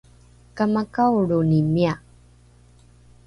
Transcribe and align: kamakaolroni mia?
kamakaolroni 0.55 1.61
mia? 1.73 1.93